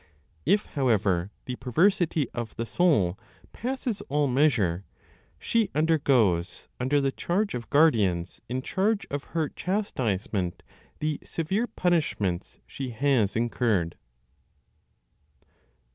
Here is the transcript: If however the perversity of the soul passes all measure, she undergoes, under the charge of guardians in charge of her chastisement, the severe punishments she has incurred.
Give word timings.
If 0.47 0.65
however 0.65 1.29
the 1.45 1.57
perversity 1.57 2.27
of 2.31 2.55
the 2.55 2.65
soul 2.65 3.19
passes 3.53 4.01
all 4.09 4.25
measure, 4.25 4.83
she 5.37 5.69
undergoes, 5.75 6.67
under 6.79 6.99
the 6.99 7.11
charge 7.11 7.53
of 7.53 7.69
guardians 7.69 8.41
in 8.49 8.63
charge 8.63 9.05
of 9.11 9.25
her 9.37 9.49
chastisement, 9.49 10.63
the 11.01 11.19
severe 11.23 11.67
punishments 11.67 12.57
she 12.65 12.89
has 12.89 13.35
incurred. 13.35 13.95